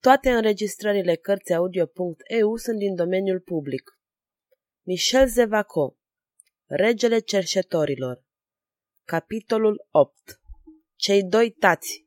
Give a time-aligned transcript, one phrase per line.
[0.00, 3.98] Toate înregistrările Cărțiaudio.eu sunt din domeniul public.
[4.82, 5.96] Michel Zevaco
[6.64, 8.24] Regele cerșetorilor
[9.04, 10.40] Capitolul 8
[10.94, 12.06] Cei doi tați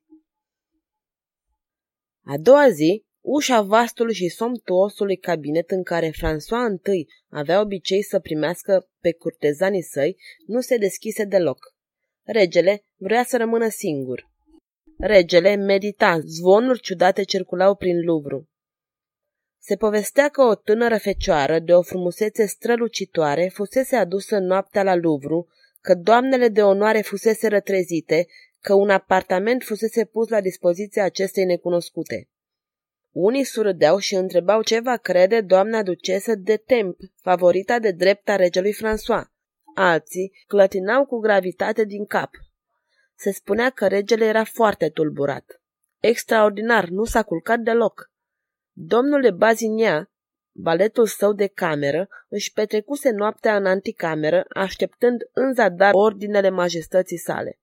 [2.24, 8.20] A doua zi, Ușa vastului și somptuosului cabinet în care François I avea obicei să
[8.20, 11.58] primească pe curtezanii săi nu se deschise deloc.
[12.24, 14.30] Regele vrea să rămână singur.
[14.98, 18.48] Regele medita, zvonuri ciudate circulau prin Louvre.
[19.60, 25.46] Se povestea că o tânără fecioară de o frumusețe strălucitoare fusese adusă noaptea la Louvre,
[25.82, 28.28] că doamnele de onoare fusese rătrezite,
[28.60, 32.30] că un apartament fusese pus la dispoziția acestei necunoscute.
[33.20, 38.36] Unii surâdeau și întrebau ce va crede doamna ducesă de Temp, favorita de drept a
[38.36, 39.24] regelui François.
[39.76, 42.30] Alții clătinau cu gravitate din cap.
[43.16, 45.62] Se spunea că regele era foarte tulburat.
[46.00, 48.12] Extraordinar, nu s-a culcat deloc.
[48.72, 50.12] Domnule Bazinia,
[50.52, 57.60] baletul său de cameră, își petrecuse noaptea în anticameră, așteptând în zadar ordinele majestății sale.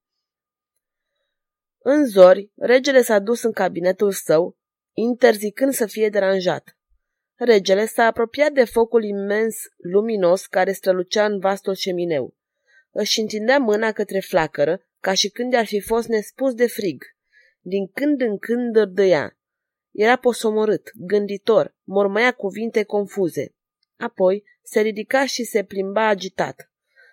[1.77, 4.57] În zori, regele s-a dus în cabinetul său,
[4.97, 6.77] interzicând să fie deranjat.
[7.35, 12.35] Regele s-a apropiat de focul imens luminos care strălucea în vastul șemineu.
[12.91, 17.03] Își întindea mâna către flacără, ca și când ar fi fost nespus de frig.
[17.59, 19.37] Din când în când dărdăia.
[19.91, 23.55] Era posomorât, gânditor, mormăia cuvinte confuze.
[23.97, 26.71] Apoi se ridica și se plimba agitat.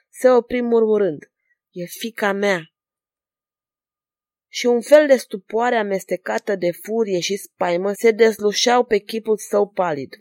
[0.09, 1.31] Se opri murmurând.
[1.71, 2.72] E fica mea,
[4.55, 9.69] și un fel de stupoare amestecată de furie și spaimă se dezlușeau pe chipul său
[9.69, 10.15] palid.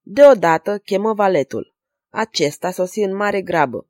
[0.00, 1.74] Deodată chemă valetul.
[2.12, 3.88] Acesta sosi în mare grabă.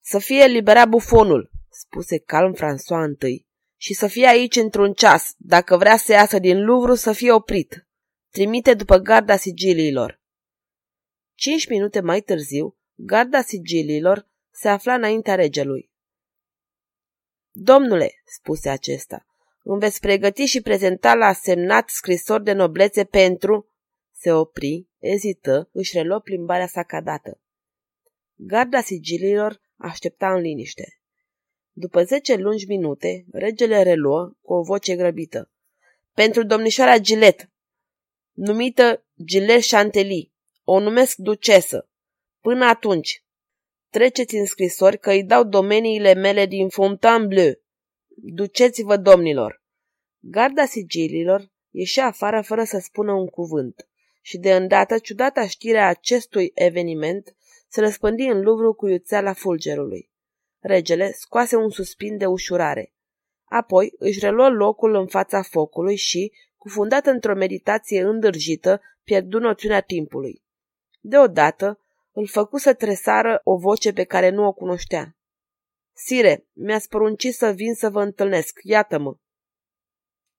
[0.00, 3.46] Să fie eliberat bufonul, spuse calm François întâi,
[3.76, 7.86] și să fie aici într-un ceas, dacă vrea să iasă din Louvre să fie oprit.
[8.32, 10.20] Trimite după garda sigiliilor.
[11.34, 15.94] Cinci minute mai târziu, garda sigiliilor se afla înaintea regelui.
[17.58, 19.26] Domnule, spuse acesta,
[19.62, 23.70] îmi veți pregăti și prezenta la semnat scrisori de noblețe pentru...
[24.12, 27.40] Se opri, ezită, își reluă plimbarea sa cadată.
[28.34, 31.00] Garda sigililor aștepta în liniște.
[31.72, 35.50] După zece lungi minute, regele reluă cu o voce grăbită.
[36.12, 37.50] Pentru domnișoara Gilet,
[38.32, 40.32] numită Gilet Chantely,
[40.64, 41.88] o numesc ducesă.
[42.40, 43.24] Până atunci,
[43.90, 47.52] Treceți în scrisori că îi dau domeniile mele din Fontainebleau.
[48.08, 49.62] Duceți-vă, domnilor!
[50.18, 53.88] Garda sigililor ieșea afară fără să spună un cuvânt
[54.22, 57.36] și de îndată ciudata știrea acestui eveniment
[57.68, 60.10] se răspândi în Louvre cu iuțeala fulgerului.
[60.58, 62.94] Regele scoase un suspin de ușurare.
[63.44, 70.42] Apoi își reluă locul în fața focului și, cufundat într-o meditație îndârjită, pierdu noțiunea timpului.
[71.00, 71.80] Deodată,
[72.16, 75.16] îl făcu să tresară o voce pe care nu o cunoștea.
[75.92, 79.16] Sire, mi-ați poruncit să vin să vă întâlnesc, iată-mă.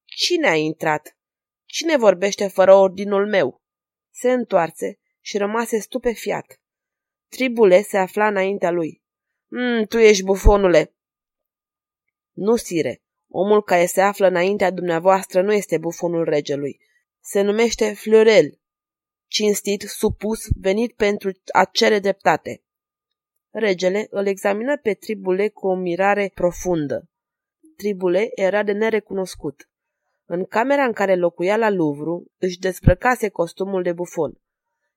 [0.04, 1.18] Cine a intrat?
[1.66, 3.62] Cine vorbește fără ordinul meu?
[4.10, 6.62] Se întoarce și rămase stupefiat.
[7.28, 9.04] Tribule se afla înaintea lui.
[9.48, 10.96] Mm, tu ești bufonule.
[12.32, 16.80] Nu, sire, omul care se află înaintea dumneavoastră nu este bufonul regelui.
[17.20, 18.60] Se numește Fleurel
[19.28, 22.62] cinstit, supus, venit pentru a cere dreptate.
[23.52, 27.10] Regele îl examină pe Tribule cu o mirare profundă.
[27.78, 29.70] Tribule era de nerecunoscut.
[30.26, 34.42] În camera în care locuia la Louvre, își desprăcase costumul de bufon.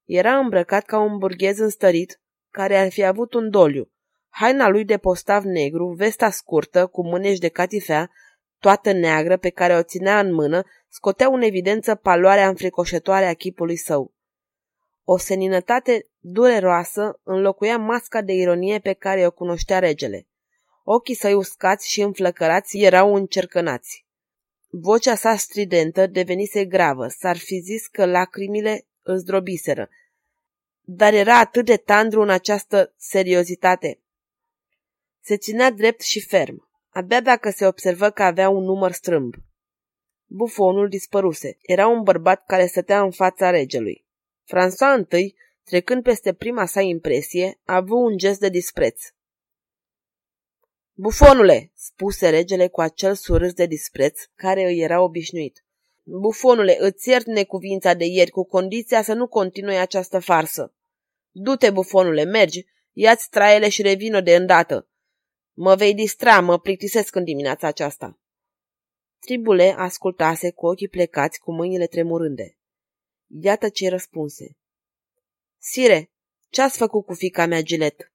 [0.05, 2.21] Era îmbrăcat ca un burghez înstărit,
[2.51, 3.91] care ar fi avut un doliu.
[4.29, 8.11] Haina lui de postav negru, vesta scurtă, cu mânești de catifea,
[8.59, 13.77] toată neagră pe care o ținea în mână, scotea în evidență paloarea înfricoșătoare a chipului
[13.77, 14.15] său.
[15.13, 20.27] O seninătate dureroasă înlocuia masca de ironie pe care o cunoștea regele.
[20.85, 24.07] Ochii săi uscați și înflăcărați erau încercănați.
[24.69, 29.89] Vocea sa stridentă devenise gravă, s-ar fi zis că lacrimile îl zdrobiseră,
[30.81, 34.01] dar era atât de tandru în această seriozitate.
[35.21, 39.35] Se ținea drept și ferm, abia dacă se observă că avea un număr strâmb.
[40.27, 41.57] Bufonul dispăruse.
[41.61, 44.09] Era un bărbat care stătea în fața regelui.
[44.51, 49.03] François I, trecând peste prima sa impresie, a avut un gest de dispreț.
[50.93, 55.65] Bufonule, spuse regele cu acel surâs de dispreț care îi era obișnuit.
[56.03, 60.75] Bufonule, îți iert necuvința de ieri cu condiția să nu continui această farsă.
[61.31, 64.89] Du-te, bufonule, mergi, ia-ți traiele și revină de îndată.
[65.53, 68.19] Mă vei distra, mă plictisesc în dimineața aceasta.
[69.19, 72.60] Tribule ascultase cu ochii plecați, cu mâinile tremurânde.
[73.39, 74.57] Iată ce răspunse.
[75.59, 76.11] Sire,
[76.49, 78.13] ce-ați făcut cu fica mea, Gilet?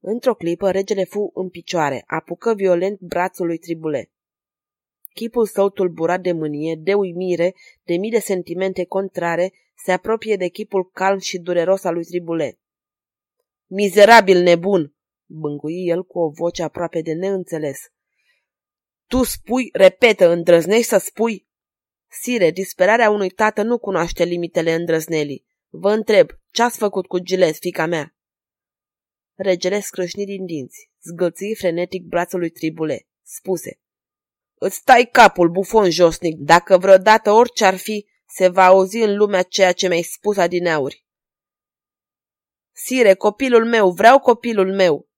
[0.00, 4.12] Într-o clipă, regele fu în picioare, apucă violent brațul lui Tribule.
[5.14, 9.52] Chipul său tulburat de mânie, de uimire, de mii de sentimente contrare,
[9.84, 12.58] se apropie de chipul calm și dureros al lui Tribule.
[13.66, 14.94] Mizerabil nebun!
[15.26, 17.92] bângui el cu o voce aproape de neînțeles.
[19.06, 21.47] Tu spui, repetă, îndrăznești să spui?
[22.10, 25.46] Sire, disperarea unui tată nu cunoaște limitele îndrăznelii.
[25.68, 28.14] Vă întreb, ce-ați făcut cu Giles, fica mea?
[29.34, 33.08] Regele scrâșni din dinți, zgâlții frenetic brațul lui Tribule.
[33.22, 33.80] Spuse.
[34.54, 39.42] Îți tai capul, bufon josnic, dacă vreodată orice ar fi, se va auzi în lumea
[39.42, 41.04] ceea ce mi-ai spus adineauri.
[42.72, 45.08] Sire, copilul meu, vreau copilul meu!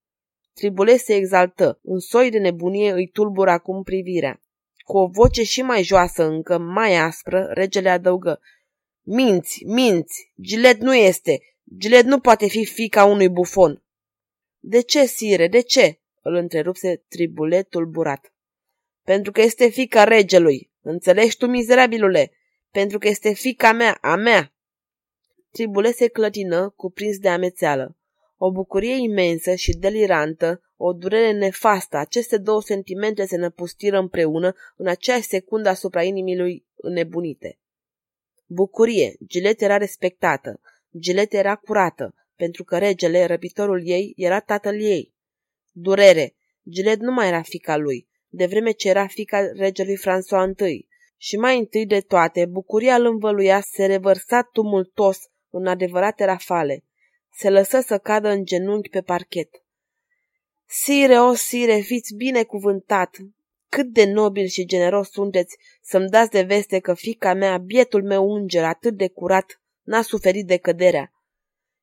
[0.52, 4.42] Tribule se exaltă, un soi de nebunie îi tulbură acum privirea.
[4.90, 8.40] Cu o voce și mai joasă încă, mai aspră, regele adăugă.
[9.02, 11.40] Minți, minți, Gilet nu este,
[11.78, 13.82] Gilet nu poate fi fica unui bufon.
[14.58, 16.00] De ce, sire, de ce?
[16.22, 18.34] îl întrerupse Tribule tulburat.
[19.04, 22.32] Pentru că este fica regelui, înțelegi tu, mizerabilule?
[22.70, 24.54] Pentru că este fica mea, a mea.
[25.50, 27.96] Tribule se clătină, cuprins de amețeală.
[28.36, 34.86] O bucurie imensă și delirantă, o durere nefastă, aceste două sentimente se năpustiră împreună în
[34.86, 37.58] aceeași secundă asupra inimii lui înnebunite.
[38.46, 40.60] Bucurie, Gilet era respectată,
[40.98, 45.14] Gilet era curată, pentru că regele, răpitorul ei, era tatăl ei.
[45.70, 46.34] Durere,
[46.70, 50.88] Gilet nu mai era fica lui, de vreme ce era fica regelui François I.
[51.16, 55.18] Și mai întâi de toate, bucuria îl învăluia, se revărsa tumultos
[55.50, 56.84] în adevărate rafale.
[57.32, 59.50] Se lăsă să cadă în genunchi pe parchet.
[60.72, 63.16] Sire, o sire, fiți binecuvântat!
[63.68, 68.34] Cât de nobil și generos sunteți să-mi dați de veste că fica mea, bietul meu
[68.34, 71.12] înger, atât de curat, n-a suferit de căderea.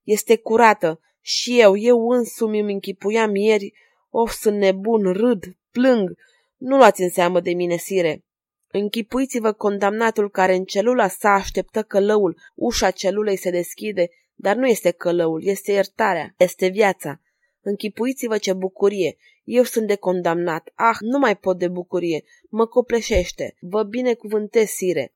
[0.04, 3.74] Este curată și eu, eu însumi îmi închipuiam ieri,
[4.10, 6.18] of, sunt nebun, râd, plâng,
[6.58, 8.26] nu luați în seamă de mine, sire.
[8.68, 14.92] Închipuiți-vă condamnatul care în celula sa așteptă călăul, ușa celulei se deschide, dar nu este
[14.92, 17.22] călăul, este iertarea, este viața.
[17.62, 19.18] Închipuiți-vă ce bucurie!
[19.44, 20.72] Eu sunt de condamnat.
[20.76, 22.24] Ah, nu mai pot de bucurie.
[22.50, 23.56] Mă copleșește.
[23.60, 25.14] Vă binecuvântez, sire.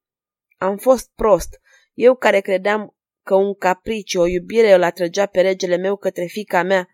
[0.58, 1.62] Am fost prost.
[1.94, 6.64] Eu care credeam că un capriciu, o iubire îl atrăgea pe regele meu către fica
[6.64, 6.90] mea.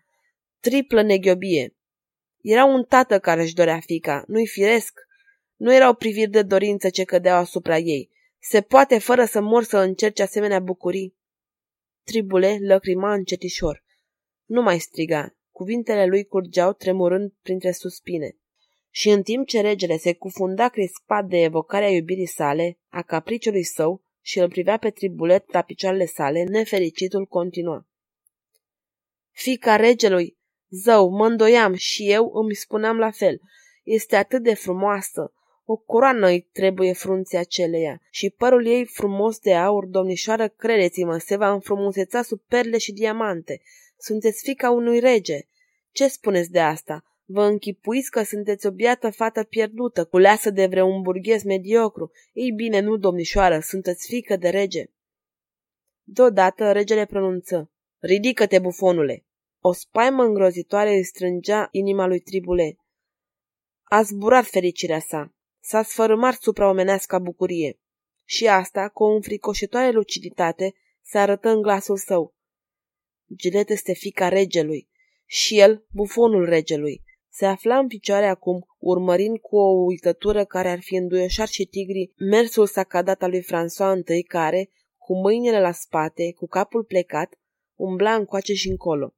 [0.60, 1.76] Triplă neghiobie.
[2.40, 5.00] Era un tată care își dorea fica, nu-i firesc?
[5.56, 8.10] Nu erau priviri de dorință ce cădeau asupra ei.
[8.38, 11.16] Se poate fără să mor să încerce asemenea bucurii?
[12.04, 13.84] Tribule lăcrima încetișor.
[14.44, 15.37] Nu mai striga.
[15.58, 18.36] Cuvintele lui curgeau tremurând printre suspine.
[18.90, 24.02] Și în timp ce regele se cufunda crispat de evocarea iubirii sale, a capriciului său,
[24.20, 27.86] și îl privea pe tribulet la picioarele sale, nefericitul continua.
[29.30, 30.38] Fica regelui,
[30.68, 33.40] Zău, mă îndoiam și eu îmi spuneam la fel.
[33.82, 35.32] Este atât de frumoasă.
[35.64, 41.36] O coroană îi trebuie frunții aceleia și părul ei frumos de aur, domnișoară, credeți-mă, se
[41.36, 43.60] va înfrumuseța sub perle și diamante.
[43.98, 45.40] Sunteți fica unui rege.
[45.90, 47.02] Ce spuneți de asta?
[47.24, 52.10] Vă închipuiți că sunteți o biată fată pierdută, culeasă de vreun burghez mediocru.
[52.32, 54.84] Ei bine, nu, domnișoară, sunteți fică de rege.
[56.02, 57.70] Deodată regele pronunță.
[57.98, 59.26] Ridică-te, bufonule!
[59.60, 62.78] O spaimă îngrozitoare îi strângea inima lui Tribule.
[63.82, 65.34] A zburat fericirea sa.
[65.60, 67.80] S-a sfărâmat supraomenească bucurie.
[68.24, 72.34] Și asta, cu o înfricoșitoare luciditate, se arătă în glasul său.
[73.36, 74.88] Gilet este fica regelui
[75.30, 77.02] și el, bufonul regelui.
[77.28, 82.12] Se afla în picioare acum, urmărind cu o uitătură care ar fi înduioșat și tigrii
[82.16, 87.38] mersul sacadat al lui François I, care, cu mâinile la spate, cu capul plecat,
[87.74, 89.14] umbla încoace și încolo.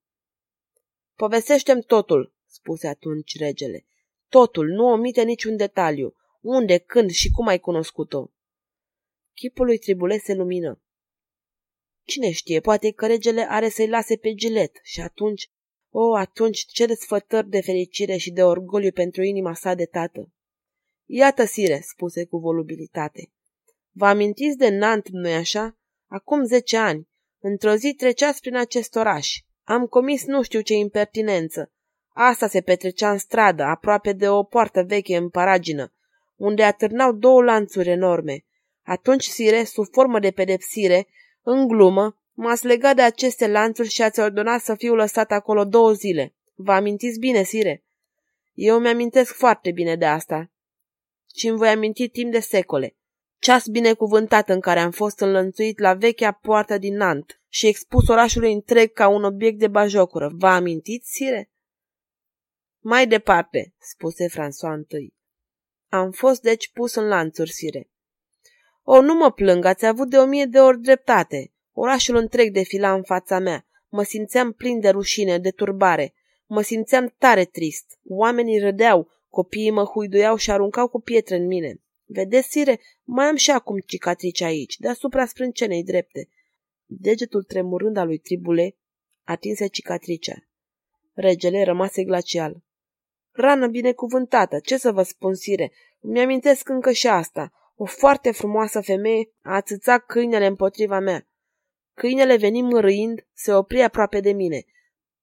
[1.15, 3.87] Povestește-mi totul, spuse atunci regele.
[4.29, 6.15] Totul, nu omite niciun detaliu.
[6.41, 8.31] Unde, când și cum ai cunoscut-o?
[9.35, 10.83] Chipul lui Tribule se lumină.
[12.11, 15.51] Cine știe, poate că regele are să-i lase pe gilet și atunci,
[15.91, 20.33] o, oh, atunci ce desfătări de fericire și de orgoliu pentru inima sa de tată.
[21.05, 23.33] Iată, sire, spuse cu volubilitate.
[23.91, 25.79] Vă amintiți de Nant, nu-i așa?
[26.07, 27.09] Acum zece ani.
[27.39, 29.39] Într-o zi treceați prin acest oraș.
[29.63, 31.73] Am comis nu știu ce impertinență.
[32.09, 35.95] Asta se petrecea în stradă, aproape de o poartă veche în paragină,
[36.37, 38.45] unde atârnau două lanțuri enorme.
[38.83, 41.07] Atunci, sire, sub formă de pedepsire,
[41.43, 45.93] în glumă, m-ați legat de aceste lanțuri și ați ordonat să fiu lăsat acolo două
[45.93, 46.35] zile.
[46.55, 47.85] Vă amintiți bine, sire?
[48.55, 50.51] Eu mi-amintesc foarte bine de asta.
[51.35, 52.97] Și îmi voi aminti timp de secole.
[53.39, 58.53] Ceas binecuvântat în care am fost înlănțuit la vechea poartă din Nant și expus orașului
[58.53, 60.31] întreg ca un obiect de bajocură.
[60.33, 61.51] Vă amintiți, sire?
[62.79, 65.15] Mai departe, spuse François întâi.
[65.89, 67.91] Am fost deci pus în lanțuri, sire.
[68.93, 71.53] O, nu mă plâng, ați avut de o mie de ori dreptate.
[71.73, 73.67] Orașul întreg defila în fața mea.
[73.89, 76.15] Mă simțeam plin de rușine, de turbare.
[76.47, 77.99] Mă simțeam tare trist.
[78.05, 81.81] Oamenii râdeau, copiii mă huiduiau și aruncau cu pietre în mine.
[82.05, 86.29] Vedeți, sire, mai am și acum cicatrici aici, deasupra sprâncenei drepte.
[86.87, 88.77] Degetul tremurând al lui Tribule
[89.25, 90.49] atinse cicatricea.
[91.13, 92.63] Regele rămase glacial.
[93.31, 97.53] Rană binecuvântată, ce să vă spun, sire, îmi amintesc încă și asta.
[97.83, 101.29] O foarte frumoasă femeie a atâțat câinele împotriva mea.
[101.95, 104.65] Câinele veni mărâind, se opri aproape de mine.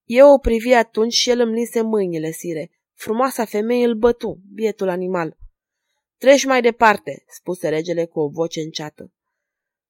[0.04, 2.72] Eu o privi atunci și el îmi linse mâinile, sire.
[2.94, 5.38] Frumoasa femeie îl bătu, bietul animal.
[6.18, 9.12] Treci mai departe, spuse regele cu o voce înceată.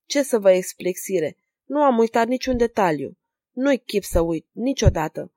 [0.05, 1.37] Ce să vă explic, sire?
[1.65, 3.17] Nu am uitat niciun detaliu.
[3.51, 5.31] Nu-i chip să uit, niciodată.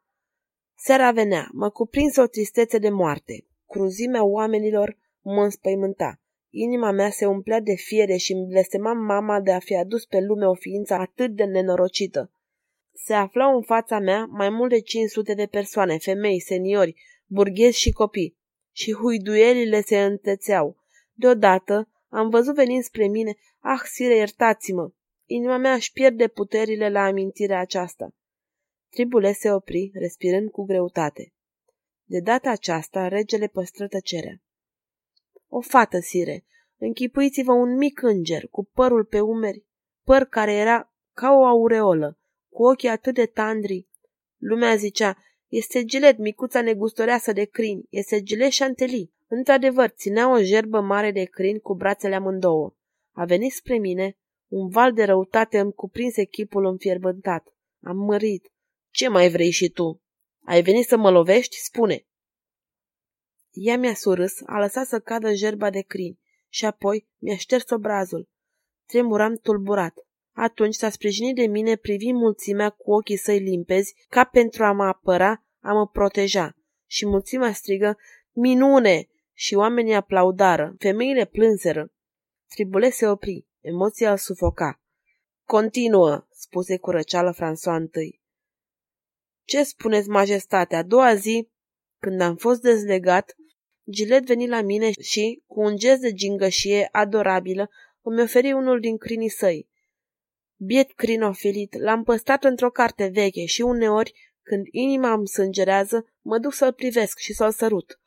[0.76, 3.46] Seara venea, mă cuprinse o tristețe de moarte.
[3.66, 6.19] Cruzimea oamenilor mă înspăimânta.
[6.50, 10.20] Inima mea se umplea de fiere și îmi blestemam mama de a fi adus pe
[10.20, 12.32] lume o ființă atât de nenorocită.
[12.92, 16.94] Se aflau în fața mea mai mult de 500 de persoane, femei, seniori,
[17.26, 18.38] burghezi și copii,
[18.72, 20.76] și huiduielile se întețeau.
[21.12, 24.90] Deodată am văzut venind spre mine, ah, sire, iertați-mă!
[25.26, 28.14] Inima mea își pierde puterile la amintirea aceasta.
[28.88, 31.32] Tribule se opri, respirând cu greutate.
[32.04, 34.42] De data aceasta, regele păstră tăcerea.
[35.52, 36.44] O fată, sire,
[36.76, 39.64] închipuiți-vă un mic înger cu părul pe umeri,
[40.04, 43.88] păr care era ca o aureolă, cu ochii atât de tandri.
[44.36, 45.16] Lumea zicea,
[45.48, 49.12] este gilet, micuța negustoreasă de crini, este gilet șanteli.
[49.26, 52.74] Într-adevăr, ținea o gerbă mare de crini cu brațele amândouă.
[53.12, 54.16] A venit spre mine,
[54.48, 57.54] un val de răutate îmi cuprinse chipul înfierbântat.
[57.82, 58.52] Am mărit.
[58.90, 60.02] Ce mai vrei și tu?
[60.44, 61.56] Ai venit să mă lovești?
[61.56, 62.06] Spune.
[63.50, 68.28] Ea mi-a surâs, a lăsat să cadă gerba de crini și apoi mi-a șters obrazul.
[68.86, 69.94] Tremuram tulburat.
[70.32, 74.84] Atunci s-a sprijinit de mine privind mulțimea cu ochii săi limpezi, ca pentru a mă
[74.84, 76.56] apăra, a mă proteja.
[76.86, 77.98] Și mulțimea strigă,
[78.32, 79.08] minune!
[79.32, 81.92] Și oamenii aplaudară, femeile plânseră.
[82.48, 84.82] Tribule se opri, emoția îl sufoca.
[85.44, 88.22] Continuă, spuse cu răceală François întâi.
[89.44, 90.76] Ce spuneți, majestate?
[90.76, 91.50] A doua zi,
[91.98, 93.34] când am fost dezlegat,
[93.90, 97.70] Gilet veni la mine și, cu un gest de gingășie adorabilă,
[98.02, 99.68] îmi oferi unul din crinii săi.
[100.56, 106.38] Biet crin ofilit, l-am păstrat într-o carte veche și uneori, când inima îmi sângerează, mă
[106.38, 108.00] duc să-l privesc și să-l sărut.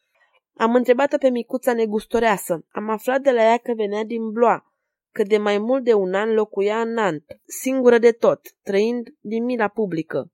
[0.54, 2.66] Am întrebat-o pe micuța negustoreasă.
[2.70, 4.74] Am aflat de la ea că venea din Bloa,
[5.12, 9.44] că de mai mult de un an locuia în Nant, singură de tot, trăind din
[9.44, 10.32] mila publică.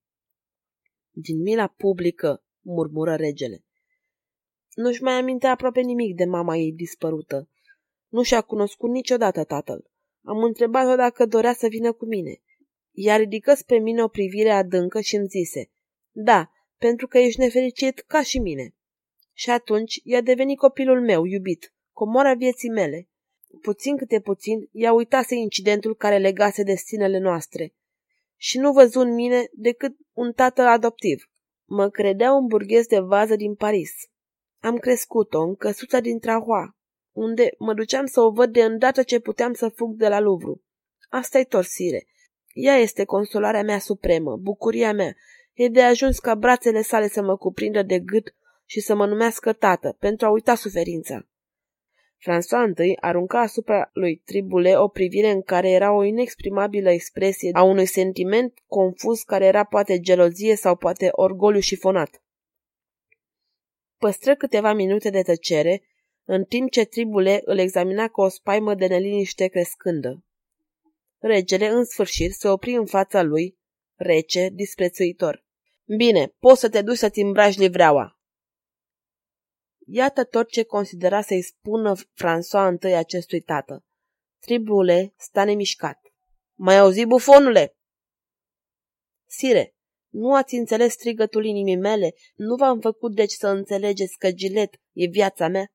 [1.12, 3.64] Din mila publică, murmură regele.
[4.74, 7.50] Nu-și mai aminte aproape nimic de mama ei dispărută.
[8.08, 9.90] Nu și-a cunoscut niciodată tatăl.
[10.24, 12.42] Am întrebat-o dacă dorea să vină cu mine.
[12.92, 15.72] Ea ridică spre mine o privire adâncă și îmi zise,
[16.12, 18.76] Da, pentru că ești nefericit ca și mine.
[19.34, 23.10] Și atunci i-a devenit copilul meu, iubit, comora vieții mele.
[23.62, 27.74] Puțin câte puțin, ea uitase incidentul care legase destinele noastre.
[28.36, 31.30] Și nu văzu în mine decât un tată adoptiv.
[31.66, 33.92] Mă credea un burghez de vază din Paris.
[34.60, 36.78] Am crescut-o în căsuța din Trahoa,
[37.12, 40.64] unde mă duceam să o văd de îndată ce puteam să fug de la Luvru.
[41.10, 42.08] Asta-i torsire.
[42.54, 45.16] Ea este consolarea mea supremă, bucuria mea.
[45.54, 48.36] E de ajuns ca brațele sale să mă cuprindă de gât
[48.66, 51.28] și să mă numească tată, pentru a uita suferința.
[52.20, 57.64] François I arunca asupra lui Tribule o privire în care era o inexprimabilă expresie a
[57.64, 62.22] unui sentiment confuz care era poate gelozie sau poate orgoliu șifonat.
[64.00, 65.84] Păstră câteva minute de tăcere,
[66.24, 70.24] în timp ce Tribule îl examina cu o spaimă de neliniște crescândă.
[71.18, 73.58] Regele, în sfârșit, se opri în fața lui,
[73.96, 75.46] rece, disprețuitor.
[75.98, 78.20] Bine, poți să te duci să-ți îmbraci livreaua.
[79.86, 83.86] Iată tot ce considera să-i spună François întâi acestui tată.
[84.40, 86.00] Tribule sta nemișcat.
[86.54, 87.78] Mai auzi, bufonule?
[89.26, 89.76] Sire,
[90.10, 92.14] nu ați înțeles strigătul inimii mele?
[92.36, 95.72] Nu v-am făcut deci să înțelegeți că Gilet e viața mea?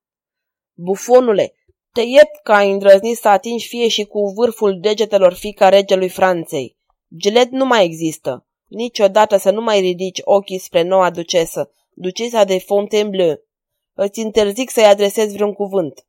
[0.73, 1.53] Bufonule,
[1.91, 6.77] Te iert că ai îndrăznit să atingi fie și cu vârful degetelor fica regelui Franței.
[7.17, 8.47] Gilet nu mai există.
[8.67, 13.43] Niciodată să nu mai ridici ochii spre noua ducesă, ducesa de Fontainebleau.
[13.93, 16.07] Îți interzic să-i adresezi vreun cuvânt.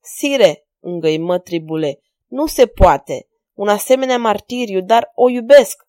[0.00, 3.28] Sire, îngăimă tribule, nu se poate.
[3.54, 5.87] Un asemenea martiriu, dar o iubesc.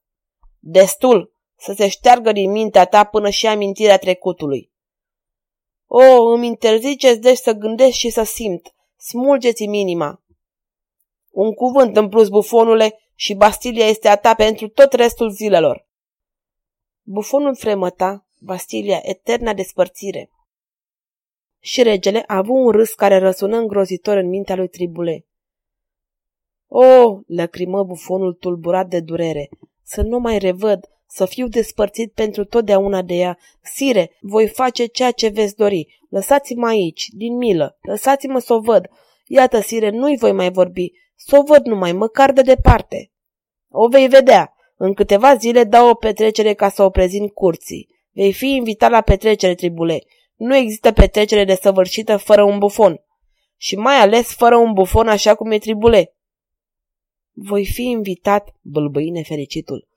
[0.60, 4.72] Destul să se șteargă din mintea ta până și amintirea trecutului.
[5.88, 8.74] O, îmi interziceți deci să gândesc și să simt.
[8.98, 10.24] Smulgeți-mi inima.
[11.30, 15.88] Un cuvânt în plus, bufonule, și Bastilia este a ta pentru tot restul zilelor.
[17.02, 20.30] Bufonul fremăta, Bastilia, eterna despărțire.
[21.60, 25.26] Și regele a avut un râs care răsună îngrozitor în mintea lui Tribule.
[26.68, 29.50] O, lăcrimă bufonul tulburat de durere,
[29.90, 33.38] să nu mai revăd, să fiu despărțit pentru totdeauna de ea.
[33.62, 36.00] Sire, voi face ceea ce veți dori.
[36.10, 38.90] Lăsați-mă aici, din milă, lăsați-mă să o văd.
[39.26, 40.92] Iată, sire, nu-i voi mai vorbi.
[41.16, 43.12] Să o văd numai, măcar de departe.
[43.70, 44.54] O vei vedea.
[44.78, 47.88] În câteva zile dau o petrecere ca să o prezint curții.
[48.12, 50.04] Vei fi invitat la petrecere, tribule.
[50.36, 53.02] Nu există petrecere desăvârșită fără un bufon.
[53.58, 56.14] Și mai ales fără un bufon așa cum e tribule.
[57.42, 59.88] Voi fi invitat, bâlbâi nefericitul.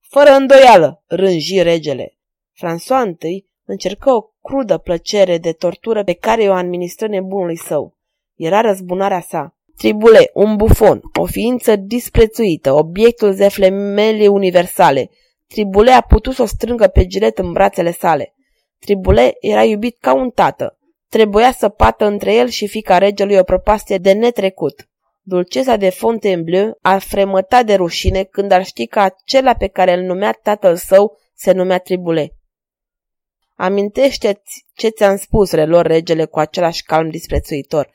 [0.00, 2.16] Fără îndoială, rânji regele.
[2.54, 7.96] François I încercă o crudă plăcere de tortură pe care o administră nebunului său.
[8.36, 9.56] Era răzbunarea sa.
[9.76, 15.10] Tribule, un bufon, o ființă disprețuită, obiectul zeflemelii universale.
[15.46, 18.34] Tribule a putut să o strângă pe gilet în brațele sale.
[18.78, 20.78] Tribule era iubit ca un tată.
[21.08, 24.86] Trebuia să pată între el și fica regelui o propastie de netrecut.
[25.24, 30.02] Dulcesa de Fontainebleau a fremătat de rușine când ar ști că acela pe care îl
[30.02, 32.36] numea tatăl său se numea Tribule.
[33.54, 37.90] Amintește-ți ce ți-am spus, relor regele cu același calm disprețuitor,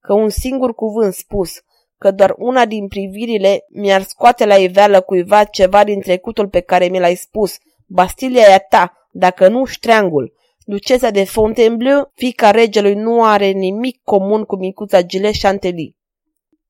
[0.00, 1.52] că un singur cuvânt spus,
[1.98, 6.86] că doar una din privirile mi-ar scoate la iveală cuiva ceva din trecutul pe care
[6.88, 7.56] mi l-ai spus.
[7.86, 10.32] Bastilia e a ta, dacă nu ștreangul.
[10.64, 15.98] Ducesa de Fontainebleau, fica regelui, nu are nimic comun cu micuța Gileș Chantilly.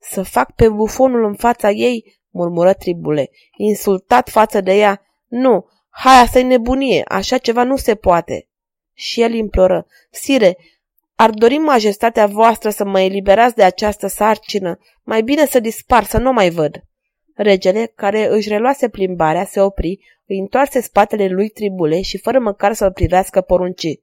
[0.01, 5.03] Să fac pe bufonul în fața ei?" murmură Tribule, insultat față de ea.
[5.27, 8.49] Nu, hai, asta e nebunie, așa ceva nu se poate."
[8.95, 10.57] Și el imploră, Sire,
[11.15, 16.19] ar dori majestatea voastră să mă eliberați de această sarcină, mai bine să dispar, să
[16.19, 16.85] nu mai văd."
[17.35, 22.73] Regele, care își reluase plimbarea, se opri, îi întoarse spatele lui Tribule și fără măcar
[22.73, 24.01] să-l privească porunci.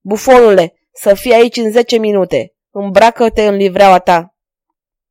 [0.00, 2.54] Bufonule, să fii aici în zece minute.
[2.70, 4.34] Îmbracă-te în livreaua ta.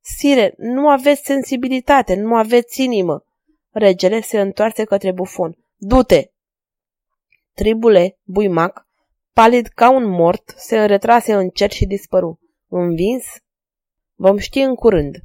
[0.02, 3.24] Sire, nu aveți sensibilitate, nu aveți inimă.
[3.70, 5.58] Regele se întoarse către bufon.
[5.78, 6.24] Du-te!
[7.54, 8.88] Tribule, buimac,
[9.34, 12.40] palid ca un mort, se retrase în cer și dispăru.
[12.68, 13.26] Învins?
[14.16, 15.18] Vom ști în curând.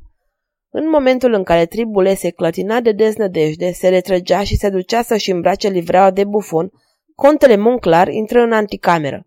[0.70, 5.30] În momentul în care tribule se clătina de deznădejde, se retrăgea și se ducea să-și
[5.30, 6.70] îmbrace livreaua de bufon,
[7.14, 9.26] contele Monclar intră în anticameră.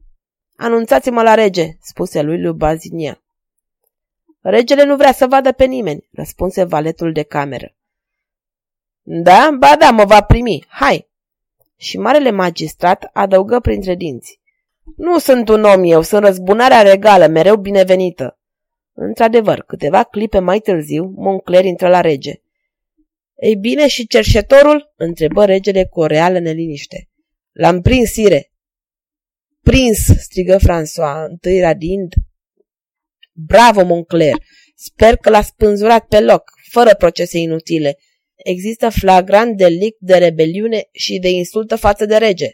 [0.56, 3.22] Anunțați-mă la rege, spuse lui lui Bazinia.
[4.50, 7.76] Regele nu vrea să vadă pe nimeni, răspunse valetul de cameră.
[9.02, 11.10] Da, ba da, mă va primi, hai!
[11.76, 14.40] Și marele magistrat adăugă printre dinți.
[14.96, 18.40] Nu sunt un om eu, sunt răzbunarea regală, mereu binevenită.
[18.94, 22.34] Într-adevăr, câteva clipe mai târziu, Moncler intră la rege.
[23.36, 24.94] Ei bine, și cerșetorul?
[24.96, 27.10] întrebă regele cu o reală neliniște.
[27.52, 28.52] L-am prins, sire.
[29.62, 32.14] Prins, strigă François, întâi radind.
[33.40, 34.36] Bravo, Moncler!
[34.76, 37.98] Sper că l-a spânzurat pe loc, fără procese inutile.
[38.36, 42.50] Există flagrant delict de rebeliune și de insultă față de rege.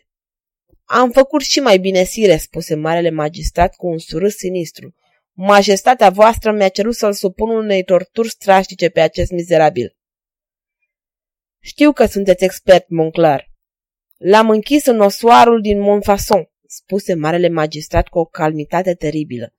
[0.83, 4.95] Am făcut și mai bine, sire, spuse marele magistrat cu un surâs sinistru.
[5.31, 9.97] Majestatea voastră mi-a cerut să-l supun unei torturi strașnice pe acest mizerabil.
[11.59, 13.51] Știu că sunteți expert, Monclar.
[14.17, 19.53] L-am închis în osoarul din Montfason, spuse marele magistrat cu o calmitate teribilă.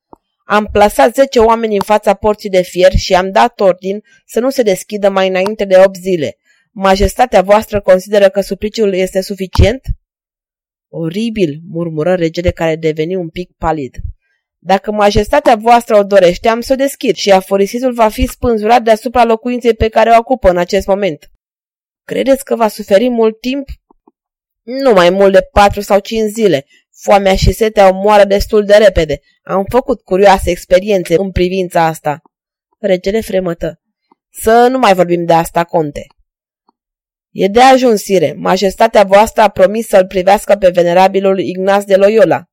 [0.46, 4.50] Am plasat zece oameni în fața porții de fier și am dat ordin să nu
[4.50, 6.36] se deschidă mai înainte de opt zile.
[6.72, 9.80] Majestatea voastră consideră că supliciul este suficient?
[10.88, 13.96] Oribil, murmură regele care deveni un pic palid.
[14.58, 19.24] Dacă majestatea voastră o dorește, am să o deschid și aforisitul va fi spânzurat deasupra
[19.24, 21.30] locuinței pe care o ocupă în acest moment.
[22.04, 23.68] Credeți că va suferi mult timp?
[24.62, 26.66] Nu mai mult de patru sau cinci zile.
[26.96, 29.20] Foamea și setea o moară destul de repede.
[29.42, 32.22] Am făcut curioase experiențe în privința asta.
[32.80, 33.80] Regele fremătă.
[34.30, 36.06] Să nu mai vorbim de asta, conte.
[37.30, 38.32] E de ajuns, sire.
[38.32, 42.44] Majestatea voastră a promis să-l privească pe venerabilul Ignaz de Loyola.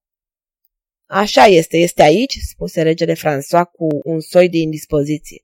[1.06, 5.41] Așa este, este aici, spuse regele François cu un soi de indispoziție.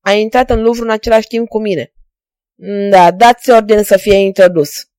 [0.00, 1.92] A intrat în Louvre în același timp cu mine.
[2.90, 4.89] Da, dați ordine să fie introdus.